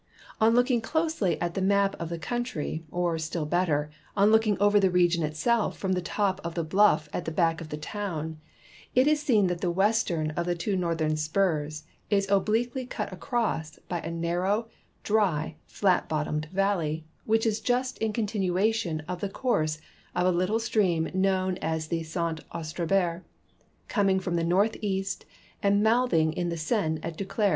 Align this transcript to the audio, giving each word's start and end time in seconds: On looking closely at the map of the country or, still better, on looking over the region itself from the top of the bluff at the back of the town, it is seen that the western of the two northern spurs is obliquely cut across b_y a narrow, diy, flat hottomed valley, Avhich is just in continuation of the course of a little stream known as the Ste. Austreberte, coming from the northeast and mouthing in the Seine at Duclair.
On 0.39 0.55
looking 0.55 0.81
closely 0.81 1.39
at 1.39 1.53
the 1.53 1.61
map 1.61 1.95
of 1.99 2.09
the 2.09 2.17
country 2.17 2.83
or, 2.89 3.19
still 3.19 3.45
better, 3.45 3.91
on 4.17 4.31
looking 4.31 4.57
over 4.59 4.79
the 4.79 4.89
region 4.89 5.21
itself 5.21 5.77
from 5.77 5.91
the 5.93 6.01
top 6.01 6.41
of 6.43 6.55
the 6.55 6.63
bluff 6.63 7.07
at 7.13 7.25
the 7.25 7.31
back 7.31 7.61
of 7.61 7.69
the 7.69 7.77
town, 7.77 8.39
it 8.95 9.05
is 9.05 9.21
seen 9.21 9.45
that 9.45 9.61
the 9.61 9.69
western 9.69 10.31
of 10.31 10.47
the 10.47 10.55
two 10.55 10.75
northern 10.75 11.15
spurs 11.17 11.83
is 12.09 12.27
obliquely 12.31 12.83
cut 12.83 13.13
across 13.13 13.77
b_y 13.91 14.03
a 14.03 14.09
narrow, 14.09 14.67
diy, 15.03 15.53
flat 15.67 16.07
hottomed 16.09 16.47
valley, 16.51 17.05
Avhich 17.29 17.45
is 17.45 17.59
just 17.61 17.99
in 17.99 18.11
continuation 18.11 19.01
of 19.01 19.19
the 19.21 19.29
course 19.29 19.77
of 20.15 20.25
a 20.25 20.31
little 20.35 20.57
stream 20.57 21.11
known 21.13 21.57
as 21.61 21.89
the 21.89 22.01
Ste. 22.01 22.41
Austreberte, 22.55 23.21
coming 23.87 24.19
from 24.19 24.35
the 24.35 24.43
northeast 24.43 25.25
and 25.61 25.83
mouthing 25.83 26.33
in 26.33 26.49
the 26.49 26.57
Seine 26.57 26.99
at 27.03 27.19
Duclair. 27.19 27.49